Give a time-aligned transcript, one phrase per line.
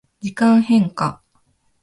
[0.19, 1.21] 時間変化